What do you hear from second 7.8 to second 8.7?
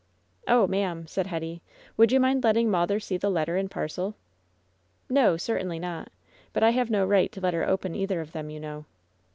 either of them, you